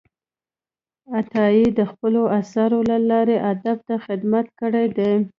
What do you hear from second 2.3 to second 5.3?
آثارو له لارې ادب ته خدمت کړی دی.